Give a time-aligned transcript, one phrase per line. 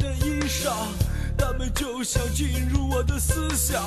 [0.00, 0.72] 的衣裳，
[1.38, 3.80] 他们就想进入我的思想，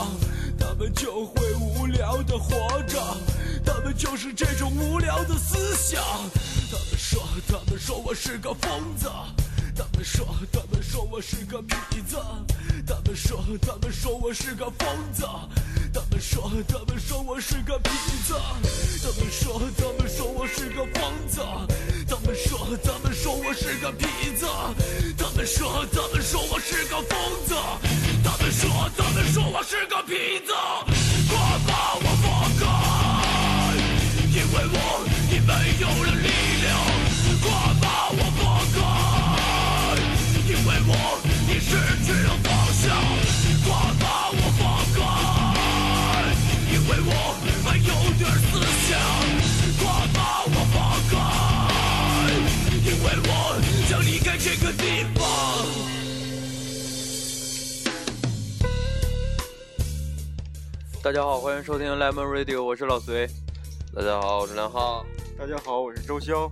[0.58, 2.98] 他们就会无聊的活着，
[3.66, 6.02] 他们就是这种无聊的思想。
[6.72, 9.10] 他们说，他们说我是个疯子。
[9.76, 11.76] 他们说，他们说我是个痞
[12.08, 12.18] 子，
[12.86, 15.26] 他们说，他们说我是个疯子，
[15.94, 17.92] 他们说，他们说我是个痞
[18.26, 18.34] 子，
[19.04, 21.40] 他们说，他们说我是个疯子，
[22.10, 24.48] 他们说，他们说我是个痞子，
[25.16, 27.54] 他们说，他们说我是个疯子，
[28.24, 30.52] 他们说，他们说我是个痞子，
[31.30, 32.66] 快把我放开，
[34.32, 36.13] 因为我已没有了
[61.04, 63.28] 大家好，欢迎收听 Lemon Radio，我是老隋。
[63.94, 65.06] 大家好，我是梁浩。
[65.38, 66.50] 大家好，我是周潇。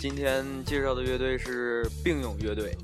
[0.00, 2.74] 今天介绍的乐队是病勇乐队。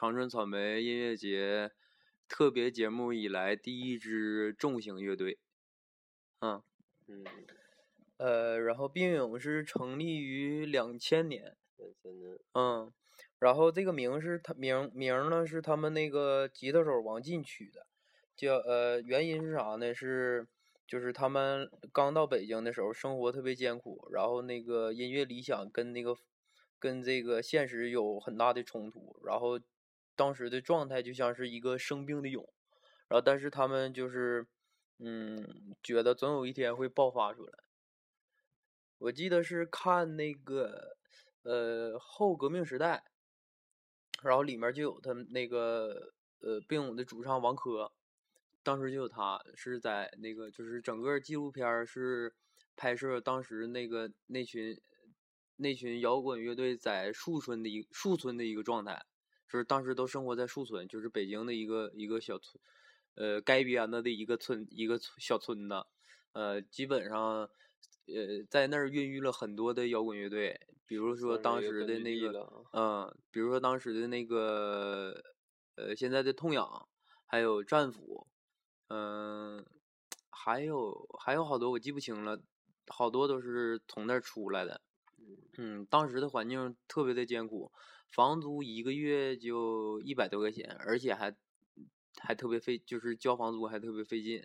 [0.00, 1.72] 长春草莓音乐节
[2.26, 5.38] 特别节目以来第一支重型乐队。
[6.40, 6.62] 嗯，
[7.06, 7.22] 嗯，
[8.16, 11.54] 呃，然后并勇是成立于两千年。
[11.76, 12.38] 两千年。
[12.54, 12.90] 嗯，
[13.38, 17.86] 然后这个名是他名名呢是他们那个吉他手王进取的，
[18.34, 19.92] 叫呃原因是啥呢？
[19.92, 20.48] 是
[20.86, 26.16] 就是他们刚到北京的时候，生活特别艰苦，然后那个音乐理想跟那个
[26.78, 29.60] 跟这个现实有很大的冲突，然后
[30.20, 32.52] 当时的状态就像是一个生病的蛹，
[33.08, 34.46] 然后但是他们就是
[34.98, 37.52] 嗯觉得总有一天会爆发出来。
[38.98, 40.98] 我记得是看那个
[41.42, 43.02] 呃后革命时代，
[44.22, 47.90] 然后里面就有他那个呃并勇的主唱王珂，
[48.62, 52.34] 当时就有他是在那个就是整个纪录片是
[52.76, 54.78] 拍摄当时那个那群
[55.56, 59.02] 那群摇滚乐队在树村的一树村的一个状态，
[59.50, 62.62] 就是当时都生活在树村，就是北京的一个一个小村，
[63.16, 65.84] 呃街边子的一个村一个村小村子，
[66.32, 67.20] 呃基本上
[68.06, 75.20] 呃在那儿孕育了很多的摇滚乐队，比如说当时的那个嗯，比如说当时的那个
[75.74, 76.88] 呃现在的痛仰，
[77.26, 78.28] 还有战斧，
[78.88, 79.66] 嗯、
[80.30, 82.40] 还有还有好多我记不清了，
[82.86, 84.80] 好多都是从那儿出来的。
[85.58, 87.72] 嗯，当时的环境特别的艰苦，
[88.10, 91.34] 房租一个月就一百多块钱而且还
[92.18, 94.44] 还特别费就是交房租还特别费劲。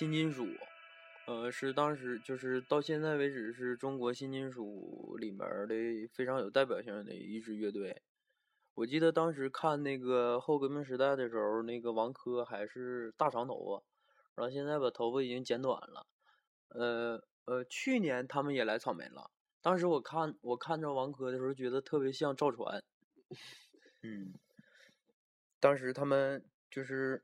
[0.00, 0.46] 新金属，
[1.26, 8.00] 呃，是当时就是到现在为止是中国新金属里面的非常有代表性的一支乐队。
[8.72, 13.84] 我记得当时看那个后革命时代的时候，那个王珂还是大长头发，
[14.36, 16.06] 然后现在把头发已经剪短了。
[16.68, 19.30] 呃呃，去年他们也来草莓了，
[19.60, 22.82] 当时我看我看着王珂的时候，觉得特别像赵传。
[24.02, 24.32] 嗯，
[25.60, 27.22] 当时他们就是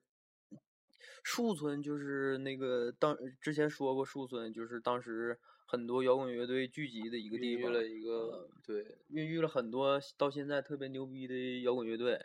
[1.27, 12.25] 树村，就是那个当之前说过，树村就是当时很多摇滚乐队聚集的一个地方，了一个对，孕育了很多到现在特别牛逼的摇滚乐队。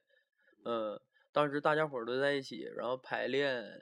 [0.66, 3.82] 嗯，当时大家伙儿都在一起，然后排练、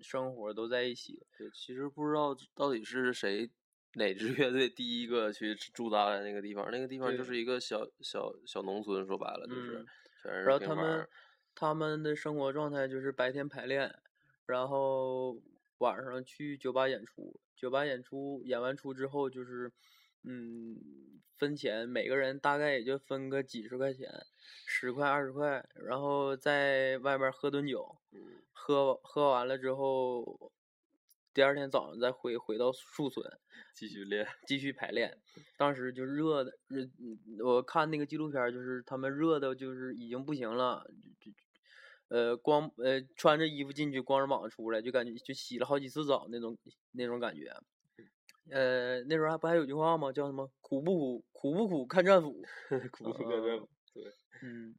[0.00, 1.26] 生活都在一起。
[1.36, 3.50] 对，其实不知道到底是谁
[3.94, 9.86] 哪支乐队第一个去驻扎在那个地方，那个地方就是一个小小小农村，说白了就是嗯
[10.22, 11.08] 全是然后他们
[11.52, 13.92] 他们的生活状态就是白天排练，
[14.52, 15.40] 然后
[15.78, 19.72] 晚上去酒吧演出，酒吧演出演完出之后就是，
[20.24, 20.76] 嗯，
[21.38, 24.26] 分钱，每个人大概也就分个几十块钱，
[24.66, 28.20] 十块二十块，然后在外面喝顿酒，嗯
[28.52, 30.52] 喝喝完了之后，
[31.32, 33.26] 第二天早上再回回到树村
[33.74, 34.28] 继续练。
[34.46, 35.18] 继续排练。
[35.56, 40.86] 当时就热的，热，嗯我看那个纪录片，就是他们热的，就是已经不行了，
[42.12, 46.56] 呃光呃穿着衣服进去，光着膀子出来，就感觉就洗了好几次澡那种
[46.92, 47.50] 那种感觉。
[48.50, 50.12] 呃，那时候还不还有句话吗？
[50.12, 52.42] 叫什么“苦不苦，苦不苦，看战斧
[52.90, 54.12] 苦不苦看战斧对，”。
[54.42, 54.74] 嗯。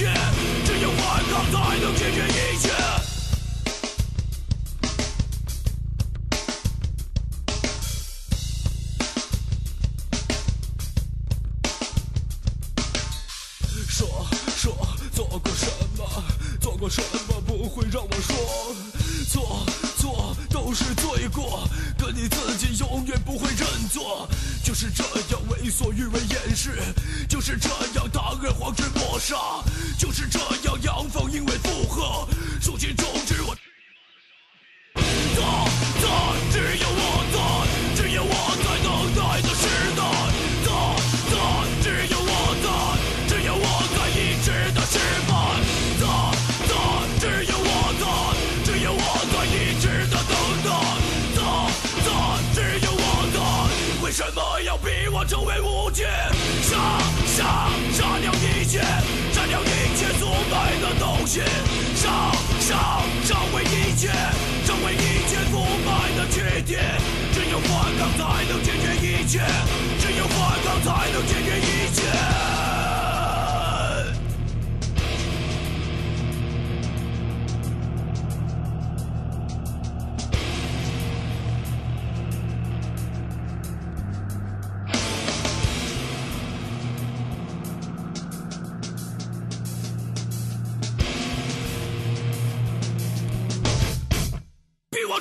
[0.00, 2.89] 只有反抗才能解决一切。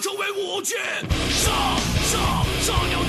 [0.01, 0.75] 成为无解，
[1.29, 1.51] 杀
[2.05, 2.17] 杀
[2.61, 3.08] 杀掉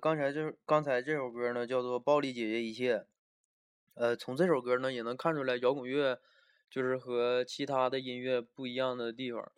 [0.00, 2.96] 刚才这刚才这首歌呢叫做《暴力解决一切》。
[3.94, 6.20] 呃，从这首歌呢也能看出来摇滚乐
[6.70, 9.52] 就是和其他的音乐不一样的地方。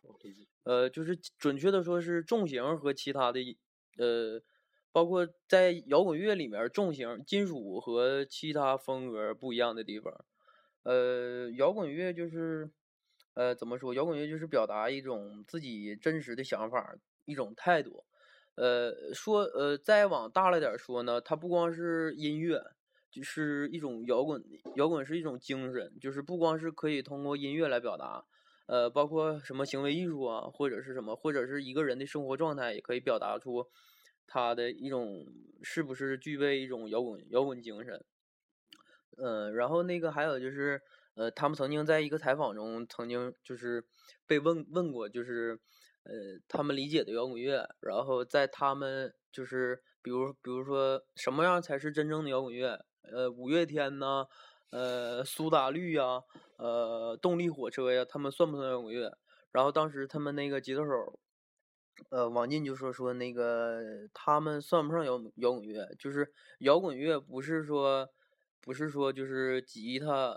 [0.65, 3.57] 呃，就是准确的说是重型和其他的一
[3.99, 4.43] 呃，
[4.91, 10.25] 包括在摇滚乐里面重型金属和其他风格不一样的地方。
[10.83, 12.71] 呃，摇滚乐就是
[13.35, 13.95] 呃怎么说？
[13.95, 18.05] 摇滚乐就是表达一种自己真实的想法，一种态度。
[18.55, 22.63] 呃，说呃，再往大了点说呢，它不光是音乐，
[23.11, 24.45] 就是一种摇滚，
[24.77, 28.25] 摇滚是一种精神，就是不光是可以通过音乐来表达，
[28.67, 33.67] 呃，包括什么行为艺术啊，或者是什么，或者是一个人的生活状态，也可以表达出
[34.27, 35.27] 他的一种
[35.63, 38.05] 是不是具备一种摇滚摇滚精神。
[39.19, 40.81] 嗯，然后那个还有就是，
[41.15, 43.85] 呃，他们曾经在一个采访中，曾经就是
[44.27, 45.61] 被问问过，就是
[46.05, 46.13] 呃，
[46.49, 52.85] 他们理解的摇滚乐，然后在他们就是比如比如说什么样才是真正的摇滚乐？
[53.03, 54.27] 呃，五月天呐，
[54.71, 56.23] 呃，苏打绿呀，
[56.57, 59.19] 呃，动力火车呀，他们算不算摇滚乐？
[59.51, 61.19] 然后当时他们那个吉他手，
[62.11, 68.09] 呃，王进就说说那个他们算不上摇摇滚乐，就是摇滚乐不是说
[68.61, 70.31] 不是说就是吉他，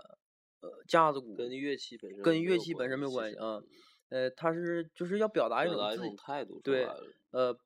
[0.60, 3.62] 呃，架子鼓跟乐器本身跟乐器本身没有关系啊，
[4.08, 6.86] 呃，他是就是要表达一种自己态度对
[7.32, 7.58] 呃，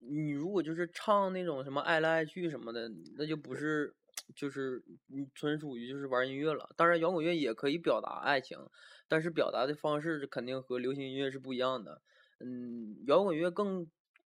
[0.00, 3.94] 你如果就是唱那种什么爱来爱去什么的，那就不是，
[4.34, 6.70] 就是你纯属于就是玩音乐了。
[6.76, 8.58] 当然，摇滚乐也可以表达爱情，
[9.06, 12.02] 但是表达的方式肯定和流行音乐是不一样的。
[12.40, 13.88] 嗯，摇滚乐更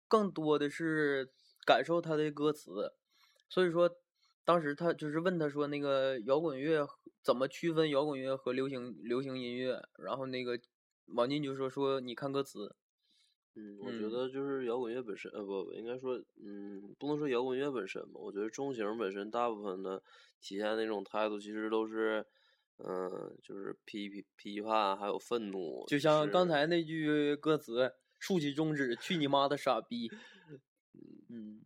[0.10, 1.32] 更多的是
[1.66, 2.92] 感受它的歌词，
[3.48, 3.90] 所以说
[4.44, 6.86] 当时他就是问他说那个摇滚乐
[7.24, 10.60] 怎么区分摇滚乐和流行流行音乐，然后那个
[11.14, 12.76] 王进就说说你看歌词，
[13.56, 18.20] 嗯，我觉嗯得就是摇滚乐本身，呃，不不，应该说，嗯，不能说摇滚乐本身吧。
[18.22, 20.02] 我觉得中型本身大部分的
[20.40, 22.26] 体现那种态度，其实都是，
[22.78, 25.86] 嗯、就是批批批判，还有愤怒。
[25.88, 30.10] 就像刚才那句歌词“竖起中指，去你妈的傻逼
[31.30, 31.62] ”，嗯。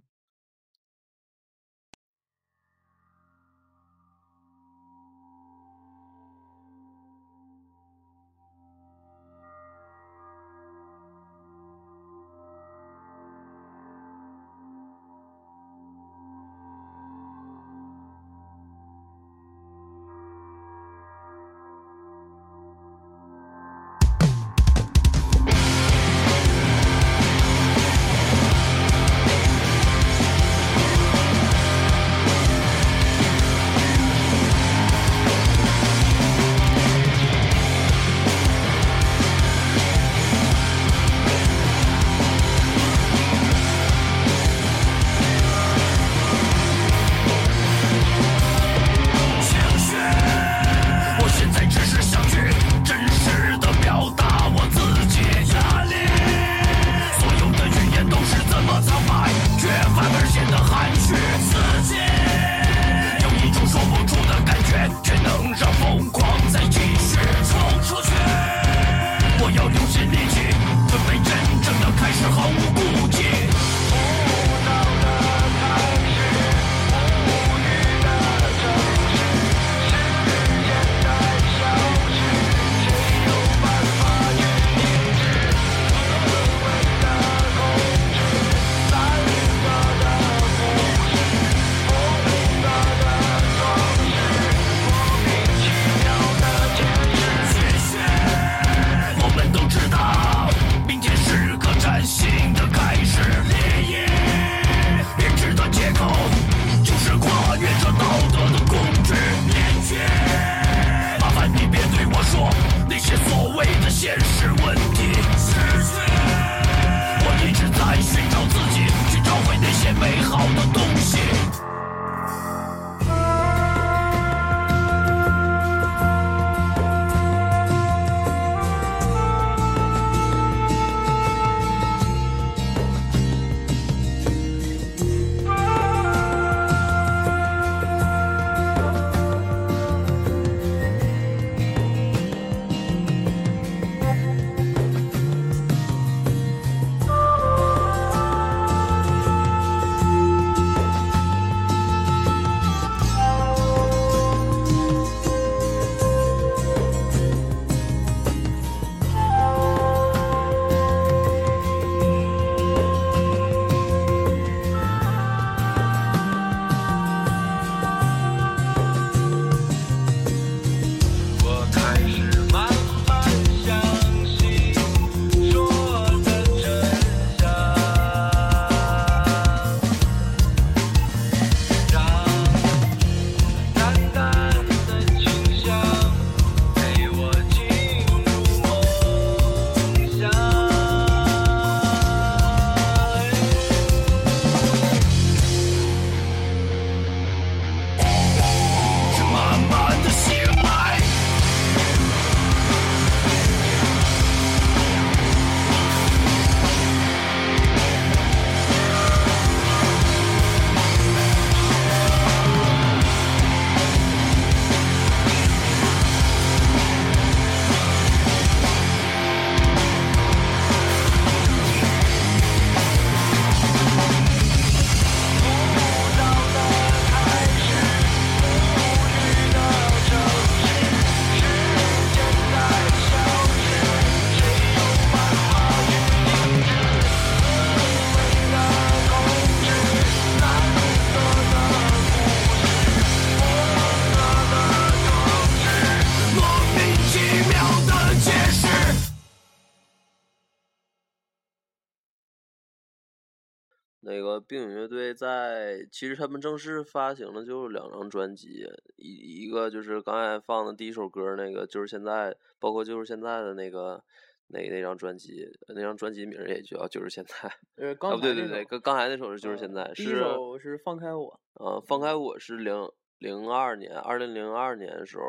[254.46, 264.04] 那个冰影乐队在其实他们正式发行的就是两张专辑，一一个就是刚才放的第一首歌那个就是现在，包括就是现在的那个
[264.48, 267.52] 那那张专辑，那张专辑名也叫就是现在。
[267.78, 275.24] 呃， 啊，刚才对对对，刚刚才那首是就是现在，呃第一是首是放开我，呃，放开我是零零二年，二零零二年的时候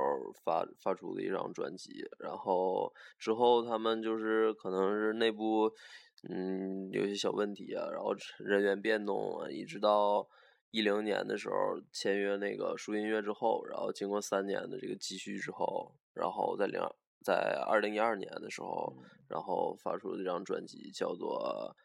[0.44, 5.72] 发发出的一张专辑，然后之后他们就是可能是内部
[6.28, 10.28] 嗯有些小问题啊，然后人员变动啊，一直到
[10.70, 16.80] 一零年的时候签约那个树音乐之后，然后经过三年的这个积蓄之后，然后在零
[17.24, 18.92] 在二零一二年的时候，
[19.28, 21.76] 然后发出了这张专辑叫做。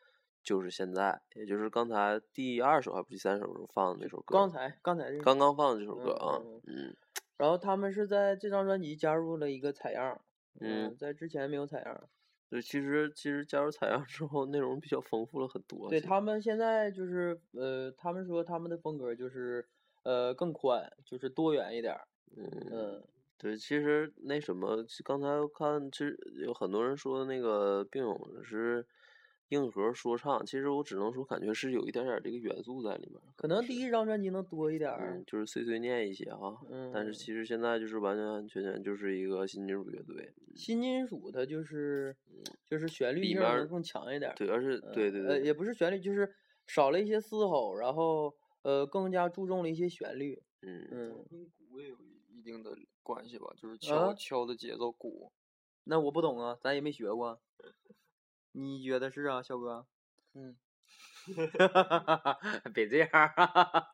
[0.44, 6.98] 就是现在，也就是刚才第二首还不是第三首时候放的那首歌，刚才刚才这刚刚放的这首歌嗯啊嗯，嗯
[7.38, 10.20] 然后他们是在这张专辑加入了一个采样儿，
[10.60, 12.10] 嗯，在之前没有采样儿。
[12.52, 15.90] 对，其实其实加入采样之后，内容比较丰富了很多。
[15.90, 19.66] 对他们现在就是呃，他们说他们的风格就是
[20.04, 22.02] 呃更宽，就是多元一点儿。
[22.36, 23.02] 嗯，嗯，
[23.38, 28.86] 对，其实那什么，刚才看，其实有很多人说那个病友是
[29.52, 35.24] 硬核说唱，其实我只能说感觉是有一点点这个元素在里面，可能第一张专辑能多一点儿嗯，。
[35.28, 36.58] 就是碎碎念一些哈。
[36.94, 40.34] 但是嗯其实现在就是完完全全就是一个新金属乐队。
[40.56, 42.16] 新金属它就是
[42.70, 44.36] 就是旋律里面儿性更强一点儿。
[44.36, 46.34] 对，而且呃对对对，呃也不是旋律，就是
[46.68, 50.42] 少了一些嘶吼，然后呃更加注重了一些旋律。
[50.62, 55.32] 嗯嗯，跟鼓也有一一定的关系吧，就是啊敲敲的节奏鼓。
[55.84, 57.42] 那我不懂啊，咱也没学过。
[58.54, 59.86] 你觉得是啊，小哥？
[60.34, 60.58] 嗯，
[62.74, 63.88] 别这样啊！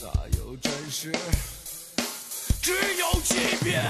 [0.00, 1.12] 哪有真实？
[2.60, 3.82] 只有欺骗。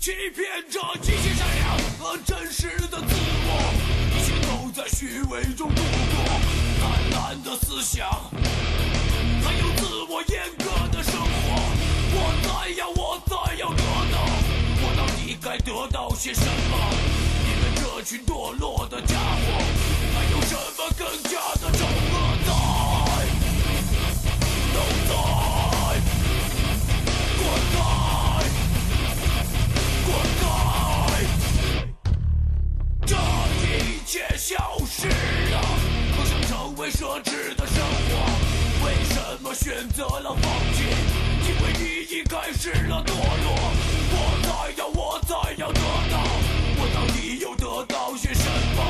[0.00, 3.48] 欺骗着极其善良和真实的自我，
[4.16, 6.24] 一切都在虚伪中度过。
[6.80, 8.08] 贪婪的思想，
[9.44, 11.28] 还有自我阉割的生活。
[12.14, 14.24] 我再要，我再要得到，
[14.80, 16.78] 我到底该得到些什么？
[17.44, 19.52] 你们这群堕落的家伙，
[20.14, 22.48] 还有什么更加的丑恶在？
[24.72, 25.12] 都在，
[34.10, 34.56] 切消
[34.90, 35.62] 失了，
[36.16, 38.84] 梦想成为奢侈的生活。
[38.84, 40.42] 为什么选择了放
[40.74, 40.82] 弃？
[41.46, 41.84] 因为你
[42.16, 43.54] 已开始了堕落。
[44.10, 46.18] 我再要，我再要得到，
[46.76, 48.82] 我到底又得到些什么？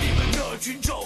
[0.00, 1.05] 你们这群丑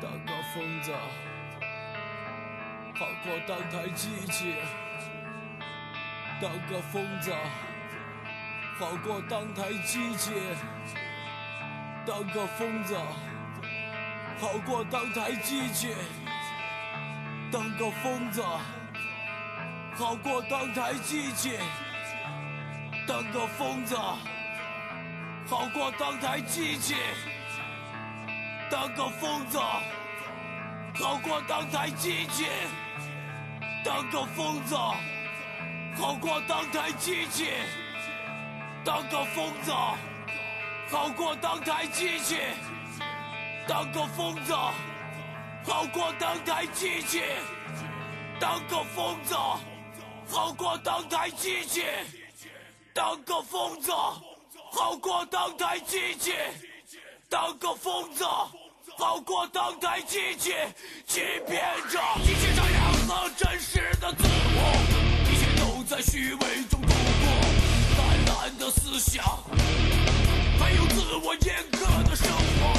[0.00, 0.92] 当个疯子，
[2.94, 4.54] 好过当台机器。
[6.40, 7.32] 当个疯子，
[8.78, 10.32] 好过当台机器。
[12.06, 12.96] 当个疯子，
[14.38, 15.94] 好过当台机器。
[17.52, 18.42] 当个疯子。
[19.96, 21.58] 好过当台机器，
[23.06, 23.94] 当个疯子，
[25.46, 26.94] 好过当台机器，
[28.70, 29.58] 当个疯子，
[30.94, 32.46] 好过当台机器，
[33.84, 34.76] 当个疯子，
[35.96, 37.48] 好过当台机器，
[38.84, 39.72] 当个疯子，
[40.88, 42.36] 好过当台机器，
[43.66, 44.54] 当个疯子，
[45.64, 47.22] 好过当台机器。
[48.40, 49.34] 当个疯子，
[50.26, 51.82] 好过当台机器；
[52.94, 53.92] 当个疯子，
[54.72, 56.32] 好过当台机器；
[57.28, 58.24] 当个疯子，
[59.00, 60.52] 好过当台机器。
[61.06, 64.58] 欺骗着一切善良和真实的自我，
[65.24, 67.26] 一切都在虚伪中度过。
[67.96, 69.24] 贪婪的思想，
[70.58, 72.76] 还有自我严格的生活。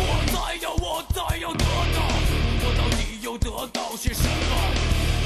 [0.00, 0.02] 我
[0.32, 2.00] 再要，我再要得到，
[2.64, 4.28] 我到底又得到些什么？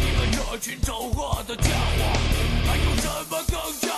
[0.01, 2.03] 你们这群丑恶的家伙，
[2.67, 3.89] 还有什么更加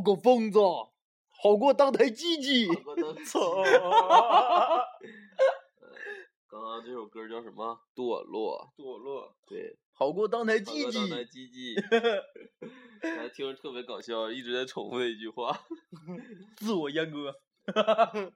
[0.00, 0.58] 个疯子，
[1.28, 2.66] 好过当台鸡鸡。
[3.26, 3.62] 操！
[6.48, 7.80] 刚刚这首歌叫什么？
[7.94, 8.72] 堕落。
[8.76, 9.36] 堕落。
[9.46, 10.82] 对，好过当台好机器。
[10.82, 11.76] 过当台机器。
[13.00, 15.56] 还听着特别搞笑，一直在重复的一句话。
[16.58, 17.34] 自我阉割。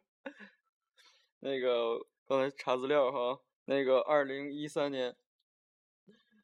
[1.40, 5.14] 那个刚才查资料哈，那个二零一三年，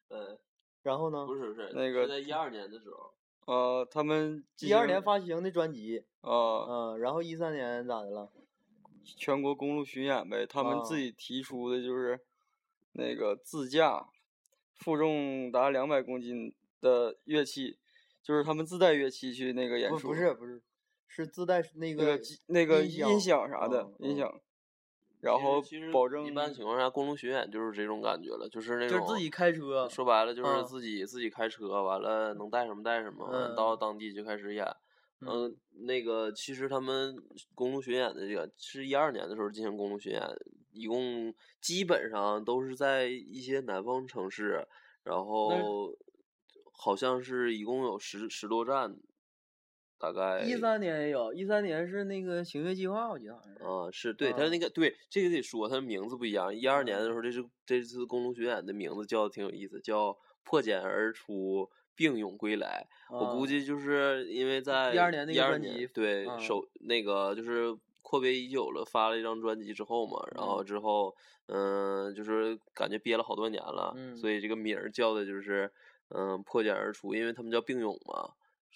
[0.09, 0.37] 嗯，
[0.83, 1.33] 然后呢不？
[1.35, 3.13] 是不是，那个是在一二年的时候，
[3.45, 6.31] 呃，他们一二年发行的专辑，啊、
[6.69, 8.31] 嗯，然后一三年咋的了？
[9.03, 10.99] 全国公路巡演呗，他们自啊。
[10.99, 12.19] 己提出的就是
[12.93, 14.07] 那个自驾，
[14.73, 17.77] 负重达两百公斤的乐器，
[18.21, 20.61] 就是他们自带乐器去那个演，出，不是，不是，
[21.07, 24.39] 是自带那那个那个音音响啥的音响，
[25.21, 25.61] 然后
[25.93, 34.65] 保证一般情况下公路巡演就是这种感觉了，就是那种就是自己开车，说白了就是嗯自己、自己开车，完了能带什么带什么，到嗯当地就开始演。
[35.23, 35.55] 嗯嗯，
[35.85, 37.15] 那个其实他们
[37.53, 40.21] 公路巡演的这个是一二年的时候进行公路巡演，
[40.71, 41.31] 一共
[41.61, 44.67] 基本上都是在一些南方城市，
[45.03, 45.95] 然后
[46.71, 48.97] 好像是一共有十十多站，
[50.01, 53.63] 大概一三年也有，一三年是那个行月计划，我记得好像是。
[53.63, 56.53] 啊，是对他啊那个对这个得说，他名字不一样。
[56.55, 62.87] 一二年的时候，这是这次公路巡演的名字叫的挺有意思，叫“破茧而出，并勇归来”。
[63.13, 75.71] 我估啊计就是因为在一二年那个专辑对啊首那个就是阔别已久了，发了一张专辑之后嘛，然后之后嗯、就是感觉憋了好多年了，嗯所以这个名儿叫的就是
[76.09, 78.31] 嗯、破茧而出，因为他们叫并勇嘛。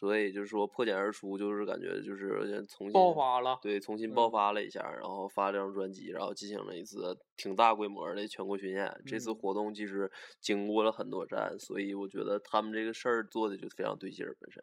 [0.06, 9.02] 所以就是说破茧而出，就是感觉就是重新爆发了对，重新爆嗯发了一下，然后发这张专辑，然后进行了一次挺大规模的全国巡演。
[9.04, 14.62] 这次嗯活动其实经过了很多站，所以我觉得他们这个事儿做的就非常对劲儿，本身。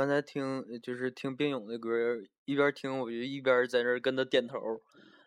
[0.00, 1.92] 刚才听呃就是听冰勇的歌，
[2.46, 4.56] 一边听我就一边在那儿跟他点头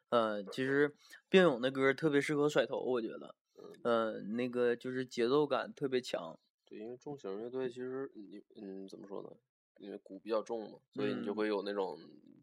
[0.10, 0.36] 嗯。
[0.38, 0.96] 呃，其实
[1.30, 3.36] 冰勇的歌特别适合甩头，我觉得，
[3.84, 6.40] 呃，那个就是节奏感特别强。
[6.66, 9.30] 对，因为重型乐队其实你嗯怎么说呢？
[9.78, 12.00] 因为鼓比较重嘛，所以你就嗯会有那种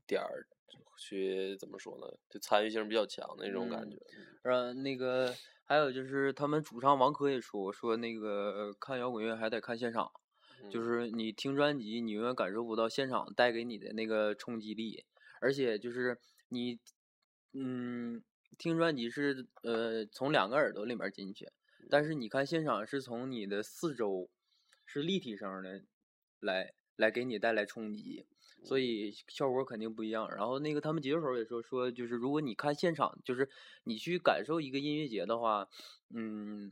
[0.06, 0.46] 点儿
[0.96, 2.06] 去怎么说呢？
[2.28, 3.96] 就参与性比较强的那种感嗯觉。
[4.44, 10.12] 呃，那个还有就是他们主唱王珂也说，说那个看摇滚乐还得看现场，
[10.68, 15.04] 就嗯是你听专辑，你永远感受不到现场带给你的那个冲击力，
[15.40, 16.78] 而且就是你，
[17.52, 18.22] 嗯，
[18.58, 21.48] 听专辑是呃从两个耳朵里面进去，
[21.88, 24.28] 但是你看现场是从你的四周，
[24.84, 25.82] 是立体声的
[26.40, 28.26] 来来给你带来冲击。
[28.62, 30.28] 所以效果肯定不一样。
[30.28, 33.48] 然后那个他们节奏手也说说，就是如果你看现场，就是
[33.84, 35.66] 你去感受一个音乐节的话，
[36.14, 36.70] 嗯，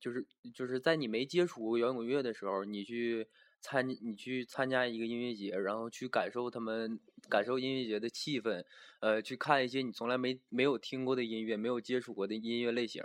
[0.00, 3.26] 就是就是在你没接触过摇滚乐的时候，你去
[3.60, 8.64] 参你去参加一个音乐节，然后去感受他们感受音乐节的气氛，
[9.00, 13.02] 呃，去看一些你从来没没有听过的音乐，没有接触过的音乐类型，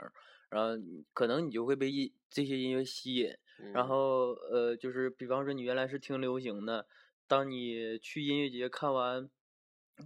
[0.49, 0.81] 然后
[1.13, 3.29] 可能你就会被音这些音乐吸引。
[3.73, 6.87] 然嗯后呃，就是比方说你原来是听流行的，
[7.27, 9.29] 当你去音乐节看完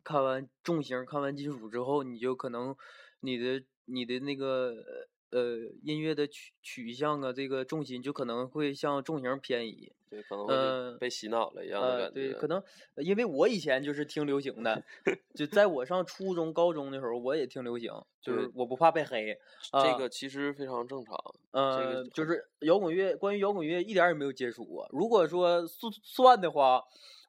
[0.03, 2.75] 看完重型看完金属之后，你就可能
[3.21, 9.91] 你的你的那个呃音乐的取取向啊，这个重心就可能会向重型偏移。
[10.09, 12.13] 对，可能会被洗脑了一样的呃，感觉。
[12.13, 12.61] 对，可能
[12.93, 14.81] 呃因为我以前就是听流行的，
[15.35, 19.37] 就在我上初中、高中的时候，我也听流行，就是我不怕被黑。
[19.71, 21.17] 这啊个其实非常正常。
[21.51, 24.87] 呃，个就是摇滚乐，关于摇滚乐一点也没有接触过。
[24.91, 26.81] 如果说算算的话，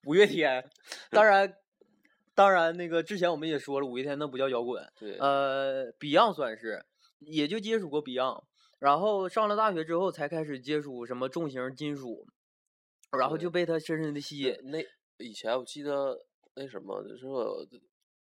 [0.04, 0.62] 五月天，
[1.10, 1.52] 当然，
[2.34, 4.86] 当然那个之前我们也说了，五月天那不叫摇滚。
[5.00, 6.84] 对，呃，Beyond 算是，
[7.20, 8.42] 也就接触过 Beyond，
[8.78, 12.26] 然后上了大学之后才开始接触什么重型金属，
[13.18, 14.54] 然后就被他深深的吸引。
[14.64, 14.78] 那
[15.18, 16.18] 以前我记得
[16.54, 17.66] 那什么，就是我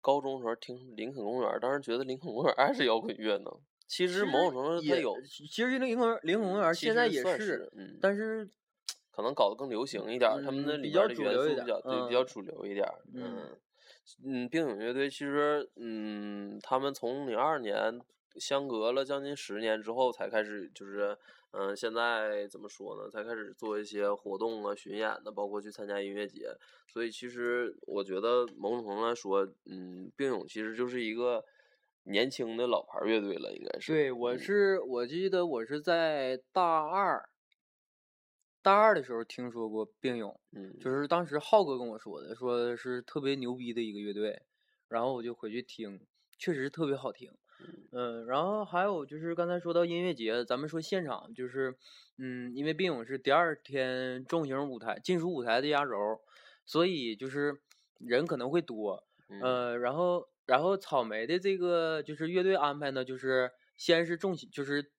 [0.02, 3.52] 高中时候听林肯公园，当时觉得林肯公园还是摇滚乐呢。
[3.88, 8.48] 其实某种程度上它也有，其实林肯公园，林肯公园现在也是，嗯，但是
[9.12, 13.58] 可能搞得更流行一点儿，他们那嗯比里面较主流一的元素比较对，比较嗯主流一点嗯
[14.24, 18.00] 嗯，冰影乐队其实嗯，他们从零二年
[18.38, 21.17] 相隔了将近十年之后才开始，就是
[21.51, 23.09] 嗯，现在怎么说呢？
[23.09, 26.55] 才开始做一些活动啊、巡演的，包括去参加音乐节。
[26.88, 31.43] 所以其实我觉得某种程度来说，嗯，并勇其实就是一个
[32.03, 33.91] 年轻的老牌儿乐队了，应该是。
[33.91, 37.30] 对，我嗯是我记得我是在大二，
[38.61, 44.41] 大二的时候听说过病勇，嗯，就是当时浩哥跟我说的，说是特别牛逼的一个乐队，
[44.88, 45.99] 然后我就回去听，
[46.38, 47.32] 确实特别好听。
[47.91, 51.76] 嗯，然后还有就是刚才说到音乐节，咱们说现场就是，
[52.18, 56.22] 嗯，因为病勇是第二天重型舞台、金属舞台的压轴，
[56.66, 57.60] 所以就是
[57.99, 59.41] 人可能会多，嗯。
[59.41, 64.91] 呃，然后然后草莓的这个就是乐队安排呢，就是先是重型，就是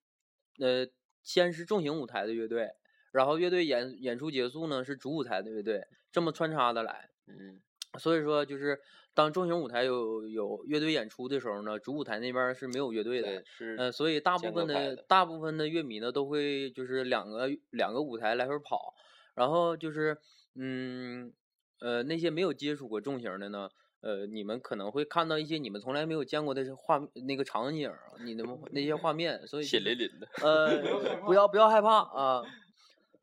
[0.58, 0.86] 呃
[1.22, 2.70] 先是重型舞台的乐队，
[3.12, 7.08] 然后乐队演演出结束呢是主舞台的乐队，这么穿插的来。
[7.26, 7.60] 嗯。
[7.98, 8.80] 所以说就是
[9.20, 13.44] 当重型舞台有有乐队演出的时候呢，主舞台那边是没有乐队的
[13.76, 15.04] 呃，所以大部分的的。
[15.06, 18.94] 大部分的乐迷呢，都会就是两个两个舞台来回跑，
[19.34, 20.16] 然后就是
[20.54, 21.30] 嗯
[21.80, 23.68] 呃那些没有接触过重型的呢，
[24.00, 30.26] 呃你们可能会看到一些你们从来没有见过的画那个场景儿，你的那些画面，所以血淋淋的。
[30.42, 32.42] 呃不要不要害怕啊，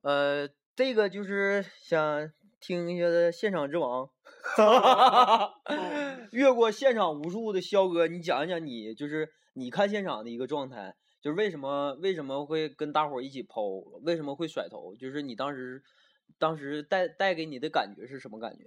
[0.01, 4.09] 呃这个就是想听一下的现场之王。
[6.31, 13.61] 越过现场无数的肖哥，你讲一讲你就是你看现场的一个状态，就是为什么为什么会跟大伙儿一起抛，
[14.03, 15.81] 为什么会甩头，就是你当时
[16.37, 18.65] 当时带带给你的感觉是什么感觉？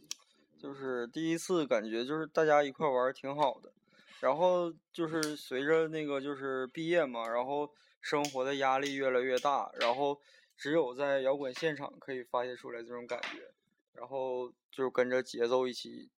[0.60, 3.72] 就是第一次感觉就是大家一块儿玩儿挺好的，
[4.20, 7.70] 然后就是随着那个就是毕业嘛，然后
[8.02, 10.20] 生活的压力越来越大，然后
[10.60, 13.50] 只有在摇滚现场可以发泄出来这种感觉，
[13.94, 16.10] 然后就跟着节奏一起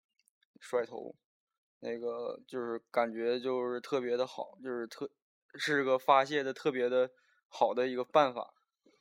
[0.60, 1.16] 甩头，
[1.80, 5.12] 那个就是感觉就是特别的好，就是特
[5.54, 7.12] 是个发泄的特别的
[7.48, 8.56] 好的一个办法。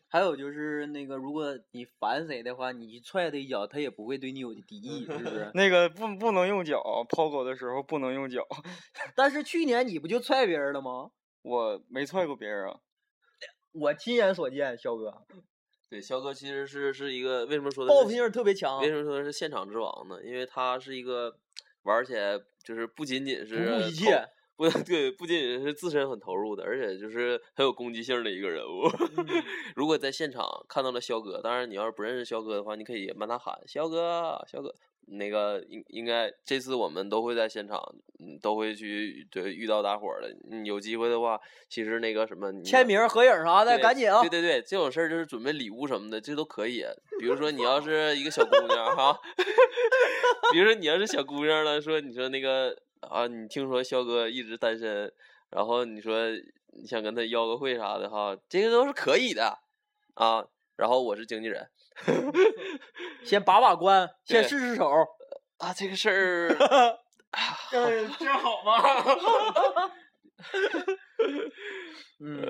[0.09, 5.51] 还有就是那个，如果你烦谁的话，你去踹他一脚，他也不会对你有敌意，是不是？
[5.55, 8.47] 那个不不能用脚，抛狗的时候不能用脚。
[9.17, 11.13] 但是去年你不就踹别人了吗？
[11.41, 12.81] 我没踹过别人啊。
[13.73, 15.15] 我亲眼所见，肖哥
[15.89, 20.23] 对，肖哥其实是是一个为什么说的是报复性特别强为，什么说是现场之王呢？
[20.25, 21.35] 因为他是一个
[21.83, 28.89] 玩起来就是不仅仅是不顾一切，不 对，不仅仅是自身很投入的，而且就是很有攻击性的一个人物。
[29.17, 29.27] 嗯
[29.75, 34.75] 如果在现场看到了肖哥，当然你要是不认识肖哥的话，你可以帮他喊肖哥，肖哥。
[35.13, 37.81] 那个应应该这次我们都会在现场，
[38.21, 40.35] 嗯，都会去对遇到大伙儿的。
[40.51, 44.21] 嗯有机会的话，其实那个什么你签名、合影啥的，赶紧啊！
[44.21, 46.85] 对对对，这种事儿就是准备礼物什么的，这都可以。
[47.19, 49.19] 比如说你要是一个小姑娘哈，
[50.53, 55.13] 比如说你要是小姑娘了，说你说那个啊，你听说肖哥一直单身，
[55.51, 56.31] 然后你说
[56.73, 59.59] 你想跟他要个会啥的哈，这个都是可以的
[60.15, 60.47] 啊。
[60.77, 61.69] 然后我是经纪人
[63.25, 64.91] 先把把关，先试试手。
[65.59, 66.49] 啊，这个事儿
[67.73, 68.73] 嗯，这好吗？
[72.23, 72.41] 嗯，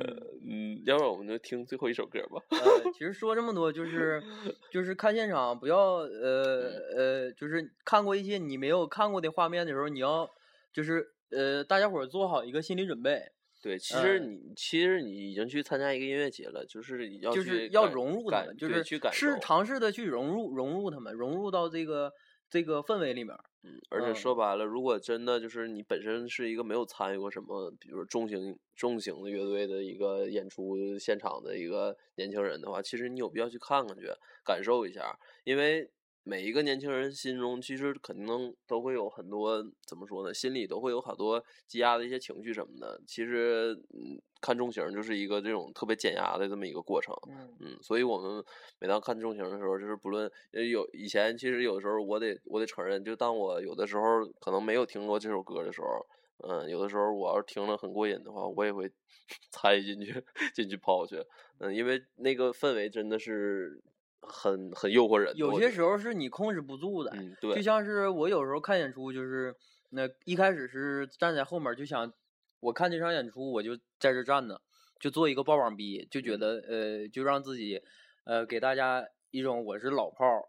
[0.49, 2.41] 嗯，要不然我们就听最后一首歌吧。
[2.51, 4.23] 呃，其实说这么多，就是
[4.71, 10.29] 就是看现场，不要呃呃，就是看过一些你没有看过的画面的时候，你要
[10.73, 14.33] 就是呃，大家伙儿做好一个心理准备，对，其实嗯。
[14.33, 19.39] 你其实你已经去参加一个音乐节了，就是要就是去要融入他们，就是是去感受。
[19.39, 22.13] 尝试的去融入融入他们，融入到这个
[22.49, 23.37] 这个氛围里面。
[23.63, 24.15] 嗯，而且嗯。
[24.15, 34.07] 说白了，如果真的就是你本身是一个没有参与过什么，比如说重型重型的乐队的一个演出现场的一个年轻人的话，其实你有必要去看看去，
[34.43, 35.91] 感受一下，因为
[36.23, 43.01] 每一个年轻人心中其实肯定都会有很多怎么说呢，心里都会有很多积压的一些情绪什么的。
[43.07, 47.15] 其实，嗯，看重型就是一个这种特别减压的这么一个过程。
[47.29, 48.45] 嗯嗯，所以我们
[48.79, 56.07] 每当看重型的时候，就是不论呃有以前，其实有的时候我得我得承认，就当我有的时候可能没有听过这首歌的时候，
[56.49, 58.91] 嗯，有的时候我要是听了很过瘾的话，我也会
[59.51, 60.23] 参与进去
[60.55, 61.17] 进去抛去，
[61.59, 63.81] 嗯，因为那个氛围真的是
[64.21, 65.35] 很很诱惑人。
[65.37, 69.55] 有些时候是你控制不住的，嗯，就，像是我有时候看演出，就是
[69.91, 72.13] 那一开始是站在后面就想，
[72.61, 74.61] 我看这场演出我就在这儿站着，
[74.99, 77.83] 就做一个爆网逼，就觉嗯得呃，就让自己
[78.25, 80.45] 呃给大家一种我是老炮儿，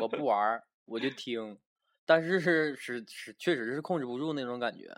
[0.00, 1.58] 我不 玩儿我就听，
[2.06, 4.94] 但是是是是确实是控制不住那种感觉，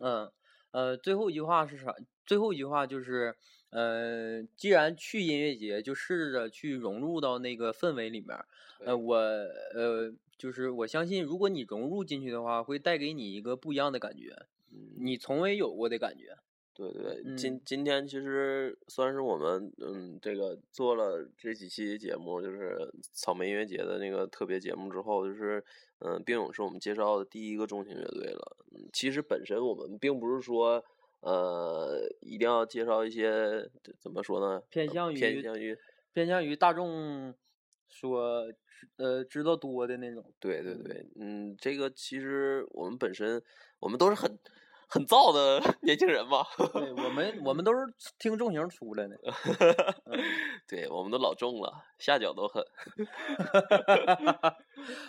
[0.00, 0.30] 嗯
[0.72, 1.94] 呃，最后一句话是啥？
[2.26, 3.36] 最后一句话就是。
[3.74, 8.38] 呃，既然去音乐节，就试着去融入到那个氛围里面。
[8.78, 14.32] 呃，我呃，就是我相信，如果你融入进去的话，会带给你一个不一样的感觉，
[14.70, 16.36] 嗯你从未有过的感觉。
[16.72, 22.78] 对对，嗯今今天其实算是我们嗯这个做了这几期节目，就是
[23.12, 25.64] 草莓音乐节的那个特别节目之后，就是
[25.98, 28.56] 嗯，冰勇是我们介绍的第一个重型乐队了。
[28.72, 30.84] 嗯，其实本身我们并不是说
[31.24, 33.68] 呃一定要介绍一些
[33.98, 35.78] 怎么说呢，呃偏向于偏向于
[36.12, 37.34] 偏向于大众
[37.88, 40.32] 说知呃知道多的那种。
[40.38, 43.42] 对对对，嗯，这个其实我们本身
[43.80, 44.38] 我们都是很
[44.86, 46.44] 很燥的 年轻人嘛。
[46.72, 47.80] 对我们 我们都是
[48.18, 49.18] 听重型出来的。
[50.04, 50.20] 嗯
[50.68, 52.62] 对，我们都老重了，下脚都狠。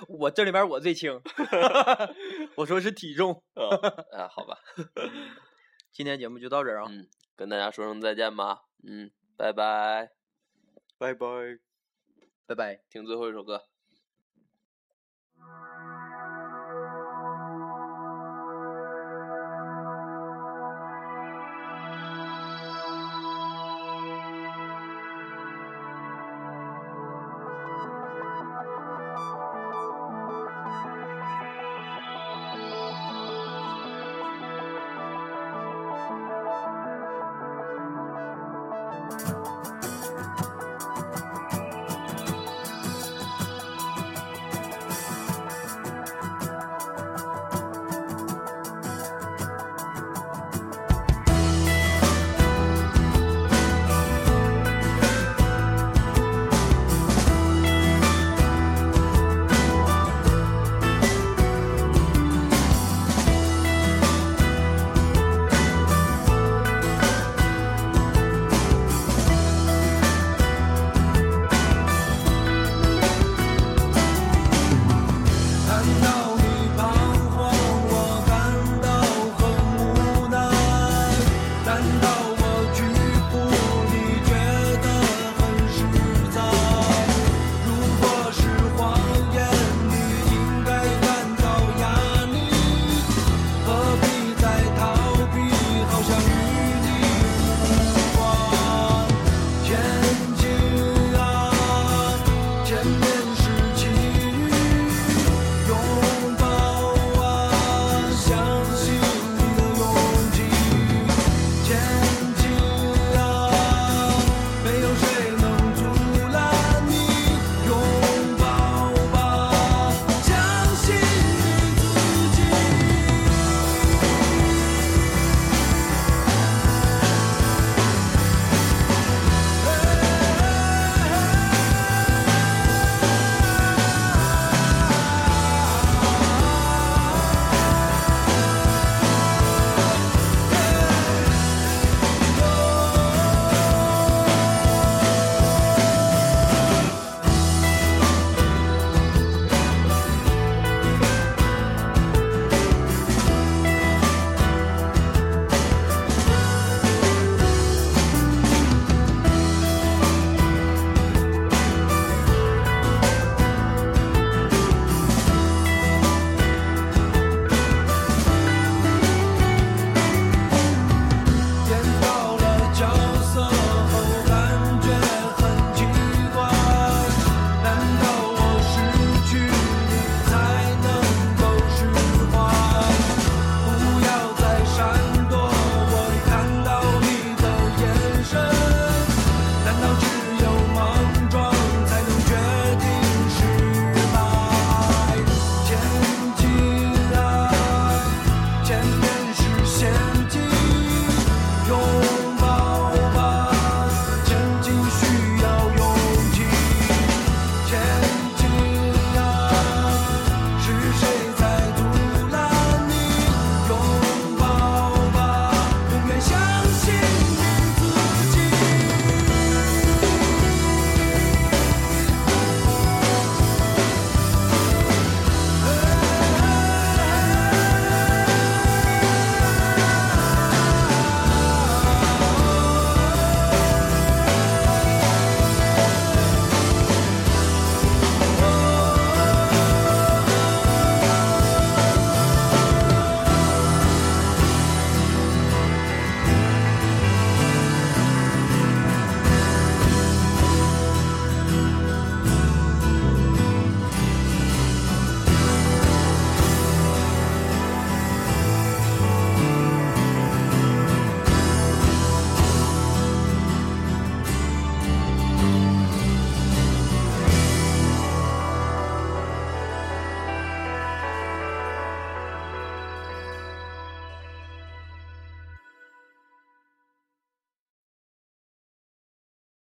[0.08, 1.22] 我这里边我最轻，
[2.56, 3.44] 我说是体重。
[4.12, 4.58] 啊，好吧，
[5.96, 10.12] 今天节目就到这儿啊，嗯，跟大家说声再见吧，嗯，拜拜，
[10.98, 11.58] 拜拜。
[12.46, 12.82] 拜拜。
[12.90, 13.64] 听最后一首歌。